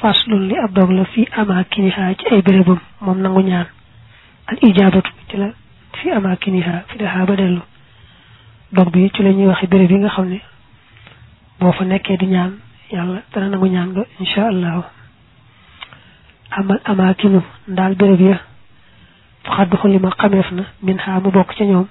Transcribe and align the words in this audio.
faslun 0.00 0.48
li 0.48 0.56
ab 0.58 0.72
dog 0.72 0.90
la 0.90 1.04
fi 1.04 1.26
amakiniha 1.32 2.14
ci 2.18 2.26
ay 2.34 2.42
bérébam 2.42 2.78
moom 3.00 3.18
nangu 3.20 3.42
ñaan 3.42 3.66
al 4.46 4.58
ijabatu 4.62 5.10
ci 5.28 5.36
la 5.36 5.48
fi 5.98 6.10
amakiniha 6.10 6.84
fi 6.88 6.98
daha 6.98 7.24
ba 7.26 7.36
dellu 7.36 7.60
dog 8.72 8.90
bi 8.92 9.10
ci 9.14 9.22
la 9.22 9.30
ñuy 9.30 9.46
waxe 9.46 9.66
béréb 9.66 9.90
yi 9.90 9.98
nga 9.98 10.08
xam 10.08 10.28
ne 10.28 10.40
boo 11.60 11.72
fa 11.72 11.84
nekkee 11.84 12.16
di 12.16 12.26
ñaan 12.26 12.52
yàlla 12.92 13.22
dana 13.32 13.48
nangu 13.48 13.66
ñaan 13.68 13.88
nga 13.90 14.04
insha 14.20 14.46
allahu 14.48 14.82
amal 16.50 16.80
amakinu 16.84 17.42
ndaal 17.68 17.94
béréb 17.94 18.20
ya 18.20 18.38
xaddu 19.44 19.76
xulima 19.76 20.10
xameef 20.18 20.50
na 20.52 20.62
min 20.82 20.98
xaa 20.98 21.20
mu 21.20 21.30
bokk 21.30 21.54
ca 21.56 21.64
ñoom 21.64 21.86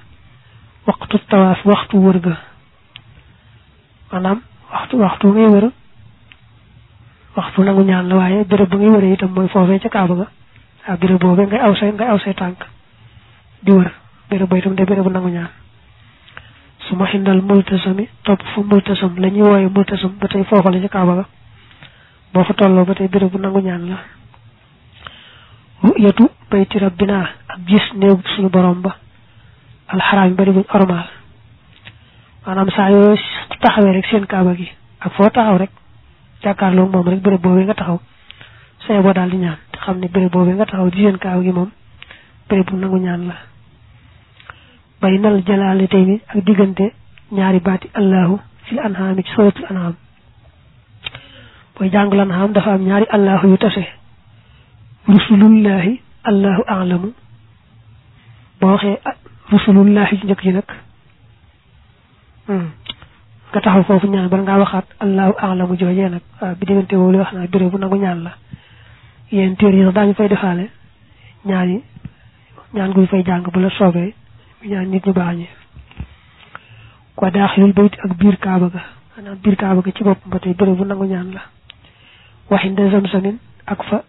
waxtu 0.88 1.18
tawaaf 1.28 1.66
waxtu 1.66 1.98
wër 1.98 2.20
ga 2.20 2.38
maanaam 4.12 4.42
waxtu 4.74 4.96
waxtu 4.98 5.28
ngay 5.28 5.48
wër 5.54 5.72
waxtu 7.38 7.62
nangu 7.64 7.84
ñaan 7.86 8.10
la 8.10 8.16
waaye 8.16 8.44
béréb 8.50 8.70
bu 8.70 8.78
ngay 8.78 8.90
wëree 8.90 9.14
itam 9.14 9.32
mooy 9.36 9.48
foofee 9.48 9.80
ca 9.80 9.90
kaaba 9.90 10.16
ga. 10.16 10.28
Ah 10.88 10.98
béréb 10.98 11.20
boobee 11.22 11.46
ngay 11.46 11.60
aw 11.62 11.74
say 11.76 11.92
ngay 11.92 12.08
aw 12.10 12.18
say 12.20 12.34
tànk 12.34 12.58
di 13.64 13.72
wër. 13.72 13.92
Béréb 14.30 14.48
boobu 14.50 14.58
itam 14.60 14.74
béréb 14.76 15.04
bu 15.04 15.10
nangu 15.12 15.30
ñaan 15.30 15.50
su 16.88 16.96
ma 16.96 17.06
xindal 17.08 17.42
multasami 17.42 18.08
topp 18.24 18.42
fu 18.54 18.64
multasam 18.64 19.14
la 19.20 19.28
ñuy 19.30 19.70
multasam 19.70 20.12
ba 20.20 20.28
foofa 20.50 20.70
la 20.72 20.88
kaaba 20.90 21.14
ga. 21.16 21.26
Boo 22.34 22.44
fa 22.44 22.54
tolloo 22.54 22.86
ba 22.86 22.94
tey 22.96 23.08
béréb 23.08 23.32
bu 23.32 23.38
nangu 23.40 23.62
ñaan 23.62 23.84
la. 23.90 23.98
Ru'yatu 25.84 26.30
bayti 26.50 26.80
rabbina 26.80 27.30
ak 27.48 27.60
gis 27.68 27.86
néegu 27.94 28.22
suñu 28.36 28.50
borom 28.50 28.82
ba. 28.82 28.96
Alxaraam 29.88 30.34
bari 30.36 30.52
buñ 30.52 30.66
ormaal. 30.74 31.08
Maanaam 32.46 32.70
saa 32.72 32.90
yoo 32.90 33.16
rek 33.94 34.06
seen 34.10 34.26
kaaba 34.26 34.56
gi 34.56 34.68
ak 35.00 35.12
foo 35.14 35.30
taxaw 35.30 35.58
rek 35.58 35.70
jàkkaarloo 36.44 36.88
moom 36.94 37.08
rek 37.10 37.22
béréb 37.22 37.42
boobee 37.42 37.64
nga 37.66 37.74
taxaw 37.74 38.00
say 38.88 39.02
boo 39.02 39.14
daal 39.14 39.30
di 39.30 39.38
ñaan 39.38 39.58
te 39.72 39.78
xam 39.80 39.98
ne 40.00 40.08
béréb 40.08 40.32
boobee 40.32 40.54
nga 40.56 40.66
taxaw 40.66 40.90
di 40.90 41.04
seen 41.04 41.18
kaaba 41.18 41.42
gi 41.44 41.52
moom 41.52 41.70
béréb 42.50 42.66
bu 42.70 42.76
nangu 42.78 42.98
ñaan 43.00 43.28
la 43.28 43.36
bay 45.02 45.18
nal 45.20 45.44
jalaale 45.48 45.88
tey 45.88 46.06
ni 46.06 46.22
ak 46.28 46.44
diggante 46.46 46.86
ñaari 47.32 47.60
baati 47.60 47.88
allahu 47.94 48.40
fil 48.66 48.80
anhaami 48.80 49.24
ci 49.24 49.32
suratul 49.34 49.66
anham 49.70 49.94
booy 51.76 51.90
jàngul 51.92 52.20
anham 52.20 52.52
dafa 52.54 52.72
am 52.74 52.82
ñaari 52.88 53.06
allahu 53.10 53.48
yu 53.52 53.58
tase 53.58 53.84
rusulullahi 55.08 56.02
allahu 56.24 56.64
alamu 56.68 57.10
boo 58.60 58.72
waxee 58.72 58.98
rusulullahi 59.52 60.18
ci 60.20 60.26
njëkk 60.26 60.42
ji 60.44 60.52
nag 60.52 60.70
nga 63.58 63.66
taxaw 63.66 63.84
foofu 63.90 64.08
ñaan 64.14 64.30
bala 64.30 64.44
ngaa 64.44 64.60
waxaat 64.62 64.86
allahu 65.02 65.34
alamu 65.42 65.74
joojee 65.82 66.10
nag 66.14 66.22
waaw 66.42 66.56
bi 66.60 66.66
diggante 66.66 66.94
woowu 66.96 67.12
li 67.12 67.18
wax 67.18 67.32
naa 67.34 67.48
béréb 67.48 67.72
bu 67.72 67.78
nangu 67.78 67.98
ñaan 67.98 68.22
la. 68.24 68.32
Yéen 69.32 69.56
téer 69.58 69.74
yi 69.74 69.92
daañu 69.92 70.14
fay 70.14 70.28
defaale. 70.30 70.70
Ñaani 71.46 71.82
ñaan 72.74 72.92
guy 72.94 73.08
fay 73.08 73.24
jàng 73.26 73.44
bu 73.52 73.60
la 73.60 73.70
soobee 73.70 74.14
ñaan 74.64 74.86
nit 74.92 75.06
ñu 75.06 75.14
baax 75.14 75.36
ñi. 75.38 75.48
Ko 77.16 77.30
daaxilul 77.32 77.74
bayt 77.74 77.94
ak 78.04 78.14
biir 78.18 78.38
kaaba 78.38 78.70
ga. 78.70 78.82
Maanaam 79.18 79.38
biir 79.44 79.56
kaaba 79.58 79.82
ga 79.82 79.92
ci 79.92 80.04
bopp 80.04 80.20
ba 80.28 80.40
tey 80.40 80.54
béréb 80.54 80.76
bu 80.78 80.86
nangu 80.86 81.06
ñaan 81.06 81.32
la. 81.34 81.42
Waxinde 82.50 82.90
zamsamin 82.92 83.38
ak 83.66 83.84
fa 83.90 84.04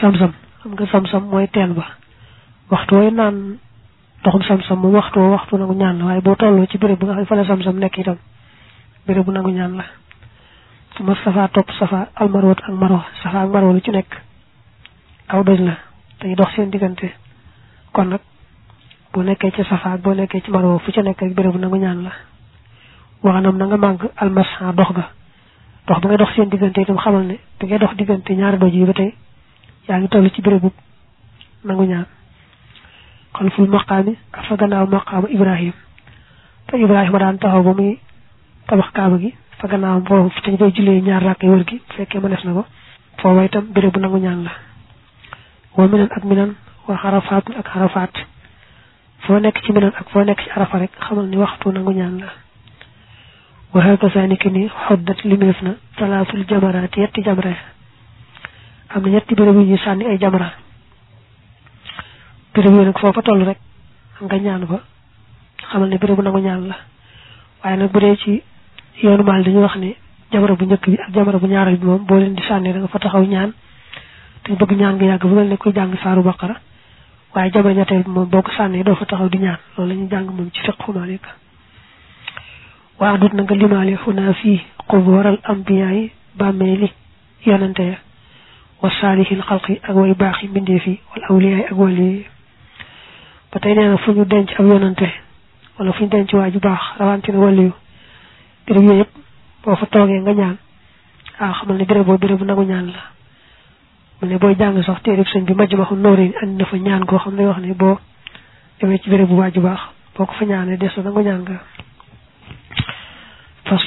sam-sam 0.00 0.32
xam 0.62 0.72
nga 0.78 0.86
sam-sam 0.86 1.22
mooy 1.30 1.48
teen 1.48 1.74
ba. 1.74 1.86
Waxtu 2.70 2.94
wooy 2.94 3.10
naan 3.10 3.58
ndoxum 4.20 4.42
sam-sam 4.42 4.78
moom 4.80 4.94
waxtu 4.94 5.18
waxtu 5.20 5.56
nangu 5.56 5.74
ñaan 5.74 5.98
la 5.98 6.04
waaye 6.04 6.20
boo 6.20 6.34
tolloo 6.36 6.66
ci 6.66 6.78
béréb 6.78 6.98
bu 6.98 7.06
nga 7.06 7.14
xam 7.14 7.26
fa 7.26 7.34
la 7.36 7.44
sam-sam 7.44 7.78
nekk 7.78 7.98
itam 7.98 8.16
béréb 9.06 9.24
bu 9.24 9.32
nangu 9.32 9.50
ñaan 9.50 9.76
la. 9.76 9.84
Ma 11.00 11.14
safa 11.24 11.48
topp 11.48 11.70
safa 11.78 12.08
almarwat 12.14 12.58
ak 12.62 12.70
marwa 12.76 13.04
safa 13.22 13.40
ak 13.42 13.48
marwa 13.48 13.72
lu 13.72 13.80
ci 13.80 13.90
nekk 13.90 14.20
aw 15.28 15.42
doj 15.42 15.60
la 15.60 15.76
dañuy 16.20 16.34
dox 16.36 16.52
seen 16.54 16.68
diggante. 16.70 17.08
Kon 17.92 18.04
nag 18.08 18.20
boo 19.12 19.22
nekkee 19.22 19.50
ci 19.52 19.64
safa 19.64 19.92
ak 19.94 20.00
boo 20.02 20.12
nekkee 20.14 20.42
ci 20.42 20.50
marwa 20.50 20.78
fu 20.78 20.92
ca 20.92 21.00
nekk 21.02 21.20
rek 21.20 21.32
béréb 21.34 21.52
bu 21.52 21.58
nangu 21.58 21.76
ñaan 21.78 22.02
la. 22.02 22.12
Waxanam 23.22 23.56
na 23.56 23.64
nga 23.66 23.76
màgg 23.76 24.10
almasa 24.16 24.72
dox 24.74 24.92
ga. 24.92 25.08
Dox 25.86 26.00
ba 26.00 26.08
ngay 26.08 26.16
dox 26.18 26.34
seen 26.34 26.48
diggante 26.50 26.78
itam 26.82 26.98
xamal 26.98 27.24
ne 27.24 27.38
bi 27.58 27.66
ngay 27.66 27.78
dox 27.78 27.94
diggante 27.96 28.30
ñaari 28.36 28.58
doj 28.58 28.72
yi 28.74 28.84
ba 28.84 28.92
tey 28.92 29.14
yaa 29.88 29.98
ngi 29.98 30.08
toll 30.08 30.30
ci 30.30 30.42
bérébu 30.42 30.70
nangu 31.64 31.84
ñaan 31.86 32.04
xalful 33.38 33.68
maqaami 33.68 34.16
ak 34.32 34.44
fa 34.46 34.56
gannaaw 34.56 34.86
maqaamu 34.86 35.26
ibrahim 35.30 35.72
te 36.66 36.76
ibrahima 36.78 37.18
daan 37.18 37.38
taxaw 37.38 37.62
ba 37.62 37.72
muy 37.74 37.98
tabax 38.66 38.90
kaaba 38.92 39.18
gi 39.18 39.34
fa 39.58 39.68
gannaaw 39.68 40.02
foofu 40.06 40.40
te 40.42 40.50
ñu 40.50 40.56
koy 40.58 40.72
jullee 40.74 41.00
ñaar 41.02 41.22
rakk 41.22 41.42
wër 41.42 41.64
gi 41.66 41.80
fekkee 41.96 42.20
mënees 42.20 42.44
na 42.44 42.52
ko 42.52 42.64
foofa 43.20 43.44
itam 43.44 43.64
bérébu 43.74 44.00
nangu 44.00 44.18
ñaan 44.18 44.44
la 44.44 44.52
wa 45.76 45.86
minan 45.88 46.08
ak 46.10 46.24
minan 46.24 46.54
wa 46.88 46.96
xarafaat 46.96 47.44
ak 47.58 47.66
xarafaat 47.72 48.14
foo 49.26 49.38
nekk 49.38 49.60
ci 49.64 49.72
minan 49.72 49.92
ak 50.00 50.08
foo 50.10 50.24
nekk 50.24 50.40
ci 50.42 50.50
arafa 50.50 50.78
rek 50.78 50.90
xamal 51.00 51.26
ni 51.26 51.36
waxtu 51.36 51.70
nangu 51.72 51.92
ñaan 51.92 52.18
la 52.20 52.28
wa 53.74 53.80
hakaza 53.84 54.26
ni 54.26 54.36
ki 54.36 54.50
ni 54.50 54.68
xoddat 54.68 55.22
limeef 55.24 55.62
na 55.62 55.74
salaatul 55.98 56.44
jamaraat 56.48 56.96
yetti 56.96 57.22
jamre 57.22 57.54
am 58.90 59.02
na 59.02 59.08
ñetti 59.10 59.34
béréb 59.34 59.54
yu 59.54 59.62
ñuy 59.62 59.78
sànni 59.78 60.04
ay 60.06 60.18
jamra 60.18 60.50
béréb 62.54 62.72
yooyu 62.72 62.84
nag 62.86 62.98
foofa 62.98 63.22
toll 63.22 63.42
rek 63.44 63.58
nga 64.22 64.36
ñaan 64.38 64.66
fa 64.66 64.78
xamal 65.70 65.88
ne 65.88 65.96
bérébu 65.98 66.22
nangu 66.22 66.40
ñaan 66.40 66.66
la 66.68 66.76
waaye 67.64 67.76
nag 67.76 67.90
bu 67.92 67.98
dee 68.00 68.16
ci 68.16 68.42
yoonu 69.02 69.22
maal 69.24 69.42
dañuy 69.44 69.62
wax 69.62 69.76
ne 69.76 69.94
jamra 70.32 70.54
bu? 70.54 70.64
Njëkk 70.64 70.86
bi 70.90 70.96
ak 70.98 71.12
jamra 71.14 71.38
bu 71.38 71.46
ñaareel 71.46 71.76
bi 71.78 71.86
moom 71.86 72.04
boo 72.06 72.18
leen 72.18 72.34
di 72.34 72.42
sànni 72.42 72.72
da 72.72 72.78
nga 72.78 72.88
fa 72.88 72.98
taxaw 72.98 73.24
ñaan 73.24 73.52
te 74.42 74.52
bëgg 74.52 74.72
ñaan 74.76 74.94
nga 74.96 75.04
yàgg 75.04 75.22
bu 75.26 75.34
mel 75.34 75.48
ne 75.48 75.56
kuy 75.56 75.72
jàng 75.72 75.94
saaru 76.02 76.22
baqara 76.22 76.56
waaye 77.34 77.50
jamra 77.52 77.72
ñetteel 77.74 78.02
bi 78.02 78.10
moom 78.10 78.28
boo 78.28 78.42
ko 78.42 78.50
sànnee 78.52 78.82
doo 78.82 78.94
fa 78.94 79.04
taxaw 79.06 79.28
di 79.28 79.38
ñaan 79.38 79.58
loolu 79.76 80.08
jàng 80.10 80.26
moom 80.26 80.50
ci 80.52 80.60
fiqhu 80.62 80.92
waa 83.00 83.16
dut 83.16 83.32
na 83.32 83.42
nga 83.42 83.54
limaale 83.54 83.96
fii 84.42 84.60
bàmmeeli 86.38 86.90
yonante 87.46 87.80
ya. 87.82 87.98
Wa 88.82 88.90
xalqi 88.90 89.80
ak 89.82 89.94
way 89.96 90.14
yi 90.86 91.00
wala 91.14 91.26
awliyaay 91.30 91.64
ak 91.70 91.76
wali 91.78 92.26
ba 93.52 93.58
tey 93.60 93.74
nee 93.74 93.88
na 93.88 93.96
fu 93.98 94.12
ñu 94.12 94.24
denc 94.24 94.50
ab 94.58 94.66
yonante 94.66 95.08
wala 95.78 95.92
fu 95.92 96.02
ñu 96.04 96.08
denc 96.08 96.32
waa 96.32 96.50
ju 96.50 96.58
baax 96.60 96.80
rawantina 96.98 97.38
waliyu 97.38 97.72
béréb 98.66 98.82
yooyu 98.84 98.98
yëpp 99.00 99.10
boo 99.64 99.76
fa 99.76 99.86
toogee 99.86 100.20
nga 100.20 100.32
ñaan. 100.32 100.56
Ah 101.38 101.52
xamal 101.52 101.76
ne 101.76 101.84
béréb 101.84 102.04
boo 102.06 102.18
béréb 102.18 102.42
nangu 102.42 102.64
ñaan 102.64 102.86
la. 102.92 103.02
Mu 104.22 104.28
ne 104.28 104.38
booy 104.38 104.54
jàng 104.58 104.82
sax 104.84 105.02
téerib 105.02 105.26
sëñ 105.26 105.44
bi 105.44 105.54
Majmahun 105.54 105.96
Nurayni 106.00 106.34
andi 106.42 106.54
na 106.56 106.64
fa 106.66 106.76
ñaan 106.76 107.04
koo 107.06 107.18
xam 107.18 107.34
ne 107.34 107.46
wax 107.46 107.58
ne 107.60 107.74
boo 107.74 107.98
demee 108.80 108.98
ci 108.98 109.10
béréb 109.10 109.28
bu 109.28 109.34
waa 109.36 109.50
ju 109.50 109.60
baax 109.60 109.80
boo 110.16 110.26
ko 110.26 110.32
fa 110.34 110.44
ñaanee 110.44 110.76
des 110.76 110.90
na 110.96 111.02
nangu 111.02 111.20
ñaan 111.22 111.42
nga. 111.42 111.60
Fas 113.64 113.82